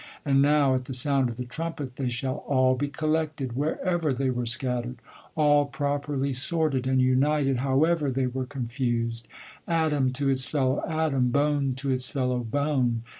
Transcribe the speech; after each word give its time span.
And 0.25 0.41
now, 0.41 0.73
at 0.73 0.85
the 0.85 0.95
sound 0.95 1.29
of 1.29 1.37
the 1.37 1.45
trumpet, 1.45 1.95
they 1.97 2.09
shall 2.09 2.37
all 2.47 2.73
be 2.73 2.87
collected, 2.87 3.55
wherever 3.55 4.11
they 4.11 4.31
were 4.31 4.47
scattered; 4.47 4.97
all 5.35 5.65
prop 5.67 6.07
erly 6.07 6.33
sorted 6.33 6.87
and 6.87 6.99
united, 6.99 7.57
however' 7.57 8.09
they 8.09 8.25
were 8.25 8.47
confused; 8.47 9.27
atom 9.67 10.11
to 10.13 10.27
Its 10.27 10.45
fellow 10.45 10.83
atom, 10.87 11.29
bone 11.29 11.75
to 11.75 11.91
its 11.91 12.09
fellow 12.09 12.39
bone. 12.39 13.03